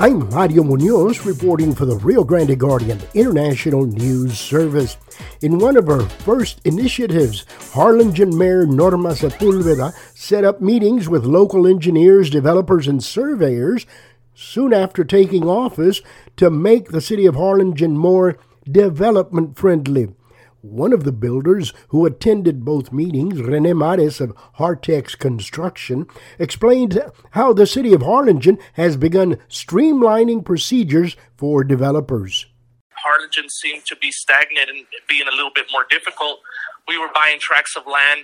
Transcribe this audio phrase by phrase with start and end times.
[0.00, 4.96] I'm Mario Munoz reporting for the Rio Grande Guardian International News Service.
[5.42, 11.66] In one of her first initiatives, Harlingen Mayor Norma Sepulveda set up meetings with local
[11.66, 13.86] engineers, developers, and surveyors
[14.34, 16.00] soon after taking office
[16.36, 18.38] to make the city of Harlingen more
[18.70, 20.14] development friendly.
[20.60, 26.06] One of the builders who attended both meetings, Rene Mares of Hartex Construction,
[26.38, 27.00] explained
[27.30, 32.46] how the city of Harlingen has begun streamlining procedures for developers.
[32.90, 36.40] Harlingen seemed to be stagnant and being a little bit more difficult.
[36.88, 38.22] We were buying tracts of land,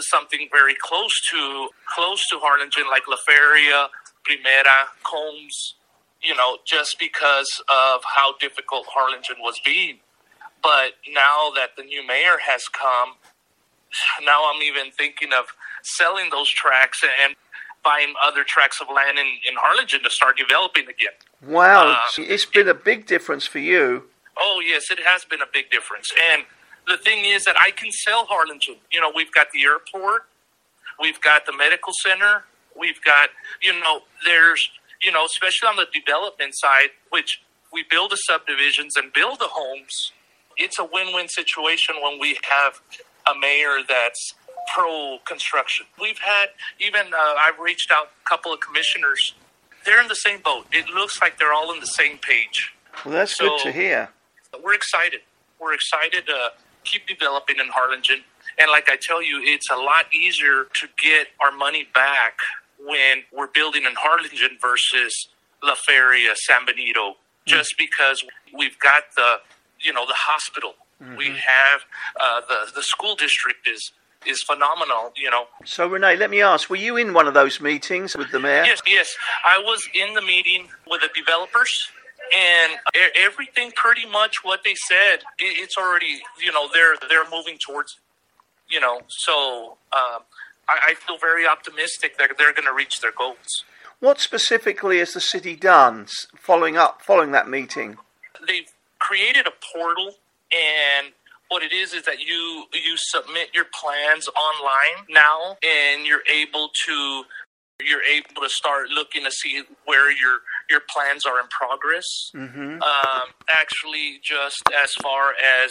[0.00, 3.88] something very close to close to Harlingen, like La Feria,
[4.26, 5.74] Primera, Combes,
[6.22, 9.98] you know, just because of how difficult Harlingen was being.
[10.62, 13.14] But now that the new mayor has come,
[14.24, 15.46] now I'm even thinking of
[15.82, 17.34] selling those tracks and
[17.84, 21.14] buying other tracks of land in, in Harlingen to start developing again.
[21.46, 24.04] Wow, uh, it's been a big difference for you.
[24.36, 26.10] Oh, yes, it has been a big difference.
[26.32, 26.42] And
[26.86, 28.76] the thing is that I can sell Harlingen.
[28.90, 30.22] You know, we've got the airport,
[31.00, 32.44] we've got the medical center,
[32.78, 33.30] we've got,
[33.62, 34.70] you know, there's,
[35.02, 37.40] you know, especially on the development side, which
[37.72, 40.12] we build the subdivisions and build the homes
[40.58, 42.80] it's a win-win situation when we have
[43.30, 44.34] a mayor that's
[44.74, 45.86] pro construction.
[46.00, 46.46] We've had
[46.78, 49.34] even uh, I've reached out a couple of commissioners.
[49.84, 50.66] They're in the same boat.
[50.72, 52.74] It looks like they're all in the same page.
[53.04, 54.08] Well, that's so good to hear.
[54.62, 55.20] We're excited.
[55.60, 56.52] We're excited to
[56.84, 58.24] keep developing in Harlingen.
[58.58, 62.38] And like I tell you, it's a lot easier to get our money back
[62.78, 65.28] when we're building in Harlingen versus
[65.62, 68.24] La Feria, San Benito, just because
[68.56, 69.36] we've got the
[69.80, 70.74] you know the hospital.
[71.02, 71.16] Mm-hmm.
[71.16, 71.84] We have
[72.20, 73.92] uh, the the school district is
[74.26, 75.12] is phenomenal.
[75.16, 75.46] You know.
[75.64, 78.64] So Rene, let me ask: Were you in one of those meetings with the mayor?
[78.64, 79.14] Yes, yes.
[79.44, 81.90] I was in the meeting with the developers,
[82.34, 82.72] and
[83.16, 85.18] everything pretty much what they said.
[85.38, 87.98] It's already you know they're they're moving towards.
[88.68, 90.20] You know, so um,
[90.68, 93.64] I, I feel very optimistic that they're going to reach their goals.
[94.00, 97.96] What specifically has the city done following up following that meeting?
[98.46, 100.14] They've created a portal
[100.52, 101.12] and
[101.48, 106.68] what it is is that you you submit your plans online now and you're able
[106.86, 107.24] to
[107.84, 112.82] you're able to start looking to see where your your plans are in progress mm-hmm.
[112.82, 115.70] um, actually just as far as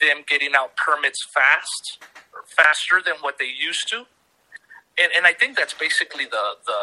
[0.00, 2.02] them getting out permits fast
[2.46, 3.98] faster than what they used to
[4.98, 6.80] and, and i think that's basically the the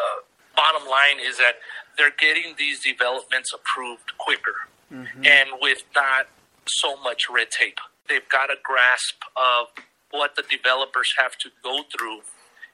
[0.59, 1.55] bottom line is that
[1.97, 5.23] they're getting these developments approved quicker mm-hmm.
[5.23, 6.27] and with not
[6.67, 7.79] so much red tape.
[8.09, 9.67] They've got a grasp of
[10.11, 12.19] what the developers have to go through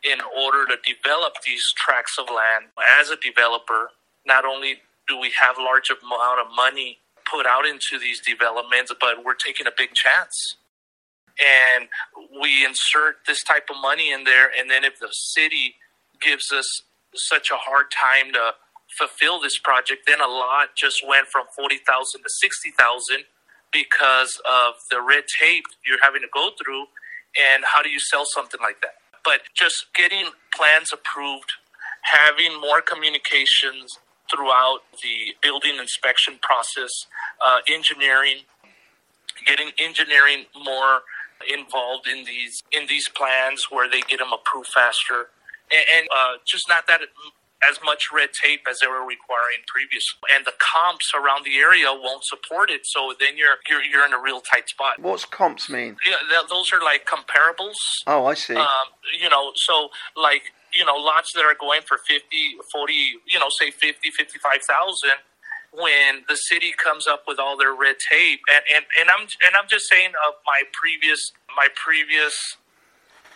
[0.04, 2.72] in order to develop these tracts of land.
[3.00, 3.90] As a developer,
[4.26, 9.24] not only do we have large amount of money put out into these developments, but
[9.24, 10.58] we're taking a big chance.
[11.38, 11.88] And
[12.42, 15.76] we insert this type of money in there, and then if the city
[16.22, 16.66] gives us
[17.16, 18.52] such a hard time to
[18.98, 23.26] fulfill this project, then a lot just went from 40,000 to 60,000
[23.72, 26.86] because of the red tape you're having to go through.
[27.36, 28.96] And how do you sell something like that?
[29.24, 31.52] But just getting plans approved,
[32.04, 34.00] having more communications
[34.32, 36.92] throughout the building inspection process,
[37.46, 38.46] uh, engineering,
[39.46, 41.02] getting engineering more
[41.52, 45.28] involved in these in these plans where they get them approved faster,
[45.72, 47.02] and, and uh, just not that
[47.64, 51.88] as much red tape as they were requiring previously, and the comps around the area
[51.90, 52.82] won't support it.
[52.84, 55.00] So then you're you're you're in a real tight spot.
[55.00, 55.98] What's comps mean?
[56.06, 57.80] Yeah, th- those are like comparables.
[58.08, 58.56] Oh, I see.
[58.56, 58.88] Um,
[59.20, 62.28] you know, so like you know, lots that are going for 50,
[62.70, 62.94] 40,
[63.26, 65.10] you know, say 50, 55,000
[65.72, 69.56] when the city comes up with all their red tape and, and, and I'm and
[69.60, 72.36] I'm just saying of my previous my previous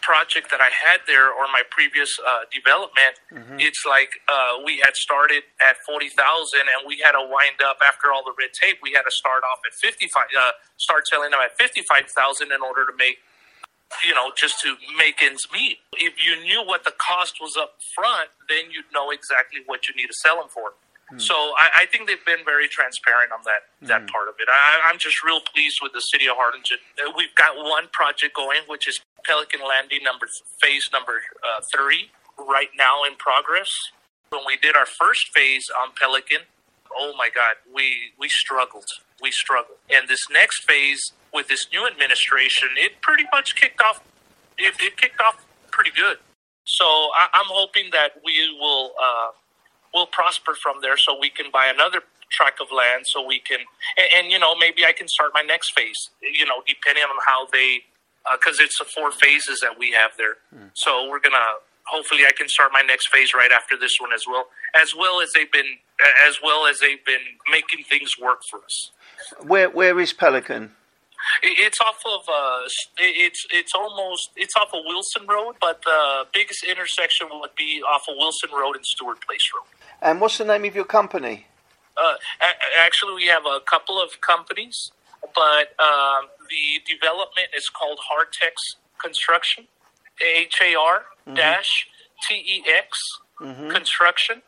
[0.10, 3.62] project that I had there or my previous uh, development, mm-hmm.
[3.62, 6.18] it's like uh, we had started at 40,000
[6.66, 9.46] and we had to wind up after all the red tape, we had to start
[9.46, 12.10] off at 55, uh, start selling them at 55,000
[12.50, 13.22] in order to make,
[14.02, 15.78] you know, just to make ends meet.
[15.94, 19.94] If you knew what the cost was up front, then you'd know exactly what you
[19.94, 20.74] need to sell them for.
[21.14, 21.22] Mm.
[21.22, 24.12] So I, I, think they've been very transparent on that that mm.
[24.12, 24.48] part of it.
[24.50, 26.64] I, am just real pleased with the city of Harlingen.
[26.98, 30.28] Uh, we've got one project going, which is Pelican Landing number
[30.62, 33.72] phase number uh, three, right now in progress.
[34.30, 36.46] When we did our first phase on Pelican,
[36.96, 38.86] oh my God, we we struggled.
[39.22, 39.78] We struggled.
[39.90, 41.02] And this next phase
[41.34, 44.02] with this new administration, it pretty much kicked off.
[44.58, 46.18] It, it kicked off pretty good.
[46.66, 48.94] So I, am hoping that we will.
[49.02, 49.32] Uh,
[49.94, 53.60] we'll prosper from there so we can buy another tract of land so we can
[53.98, 57.10] and, and, you know maybe i can start my next phase you know depending on
[57.26, 57.80] how they
[58.32, 60.36] because uh, it's the four phases that we have there.
[60.56, 60.70] Mm.
[60.74, 64.26] so we're gonna hopefully i can start my next phase right after this one as
[64.28, 64.46] well
[64.76, 65.78] as well as they've been
[66.28, 67.22] as well as they've been
[67.52, 68.92] making things work for us.
[69.42, 70.72] Where where is pelican
[71.44, 72.68] it's off of uh,
[72.98, 78.04] it's it's almost it's off of Wilson Road, but the biggest intersection would be off
[78.10, 79.66] of Wilson Road and Stuart Place Road.
[80.02, 81.46] And what's the name of your company?
[81.98, 82.16] Uh,
[82.78, 84.92] actually, we have a couple of companies,
[85.36, 89.68] but um, the development is called Hartex Construction,
[90.22, 91.36] H A R mm-hmm.
[91.36, 91.88] dash
[92.28, 92.98] T E X
[93.42, 93.70] mm-hmm.
[93.70, 94.42] Construction.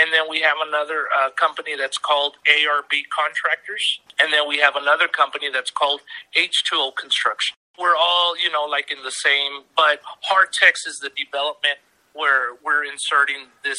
[0.00, 4.00] And then we have another uh, company that's called ARB Contractors.
[4.18, 6.00] And then we have another company that's called
[6.36, 7.56] H2O Construction.
[7.78, 11.78] We're all, you know, like in the same, but Hartex is the development
[12.12, 13.78] where we're inserting this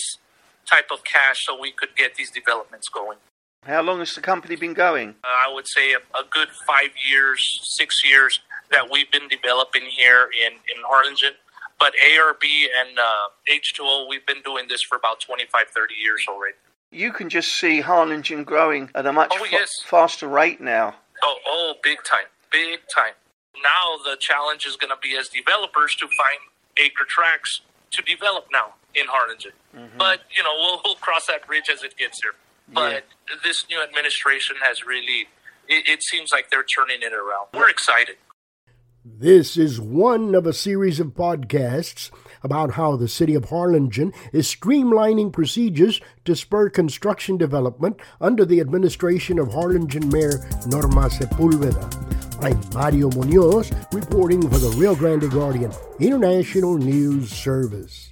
[0.66, 3.18] type of cash so we could get these developments going.
[3.66, 5.16] How long has the company been going?
[5.24, 7.42] Uh, I would say a, a, good five years,
[7.76, 8.40] six years
[8.72, 11.36] that we've been developing here in, in Harlingen.
[11.80, 13.04] But ARB and uh,
[13.50, 16.56] H2O, we've been doing this for about 25, 30 years already.
[16.92, 19.70] You can just see Harlingen growing at a much oh, yes.
[19.86, 20.96] faster rate now.
[21.24, 23.14] Oh, oh, big time, big time.
[23.56, 26.40] Now the challenge is going to be as developers to find
[26.78, 27.62] acre tracts
[27.92, 29.52] to develop now in Harlingen.
[29.76, 29.98] Mm-hmm.
[29.98, 32.34] But you know, we'll, we'll cross that bridge as it gets here.
[32.74, 33.36] But yeah.
[33.44, 35.28] this new administration has really,
[35.68, 37.48] it, it seems like they're turning it around.
[37.54, 38.18] We're excited.
[39.06, 42.12] This is one of a series of podcasts
[42.44, 48.60] about how the city of Harlingen is streamlining procedures to spur construction development under the
[48.60, 52.44] administration of Harlingen Mayor Norma Sepulveda.
[52.44, 55.72] I'm Mario Munoz reporting for the Rio Grande Guardian
[56.02, 58.10] International News Service.